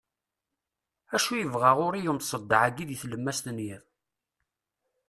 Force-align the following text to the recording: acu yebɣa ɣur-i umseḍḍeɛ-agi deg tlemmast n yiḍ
acu 1.15 1.33
yebɣa 1.37 1.71
ɣur-i 1.77 2.09
umseḍḍeɛ-agi 2.11 2.85
deg 2.89 2.99
tlemmast 3.01 3.45
n 3.51 3.57
yiḍ 3.65 3.83